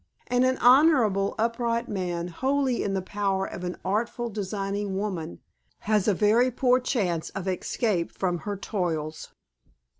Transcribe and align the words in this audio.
And 0.25 0.43
an 0.45 0.57
honorable, 0.57 1.35
upright 1.37 1.87
man, 1.87 2.29
wholly 2.29 2.81
in 2.81 2.95
the 2.95 3.03
power 3.03 3.45
of 3.45 3.63
an 3.63 3.77
artful, 3.85 4.31
designing 4.31 4.97
woman, 4.97 5.41
has 5.81 6.07
a 6.07 6.15
very 6.15 6.49
poor 6.49 6.79
chance 6.79 7.29
of 7.35 7.47
escape 7.47 8.11
from 8.11 8.39
her 8.39 8.57
toils. 8.57 9.29